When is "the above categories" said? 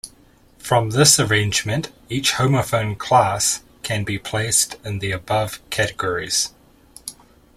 4.97-6.49